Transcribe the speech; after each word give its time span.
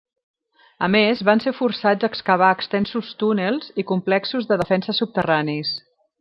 A 0.85 0.87
més 0.93 1.19
van 1.27 1.43
ser 1.43 1.53
forçats 1.57 2.07
a 2.07 2.09
excavar 2.13 2.49
extensos 2.59 3.13
túnels 3.25 3.69
i 3.83 3.87
complexos 3.93 4.49
de 4.53 4.59
defensa 4.65 4.99
subterranis. 5.03 5.77